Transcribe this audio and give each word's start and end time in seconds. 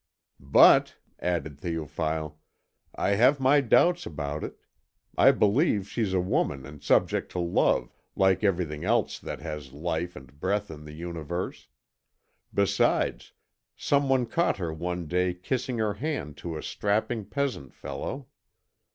"But," 0.39 0.95
added 1.19 1.59
Théophile, 1.61 2.33
"I 2.95 3.09
have 3.09 3.39
my 3.39 3.61
doubts 3.61 4.07
about 4.07 4.43
it. 4.43 4.59
I 5.15 5.29
believe 5.29 5.87
she's 5.87 6.11
a 6.11 6.19
woman 6.19 6.65
and 6.65 6.81
subject 6.81 7.31
to 7.33 7.39
love, 7.39 7.93
like 8.15 8.43
everything 8.43 8.83
else 8.83 9.19
that 9.19 9.41
has 9.41 9.73
life 9.73 10.15
and 10.15 10.39
breath 10.39 10.71
in 10.71 10.85
the 10.85 10.93
Universe. 10.93 11.67
Besides, 12.51 13.33
someone 13.75 14.25
caught 14.25 14.57
her 14.57 14.73
one 14.73 15.05
day 15.05 15.35
kissing 15.35 15.77
her 15.77 15.93
hand 15.93 16.35
to 16.37 16.57
a 16.57 16.63
strapping 16.63 17.23
peasant 17.25 17.71
fellow." 17.71 18.25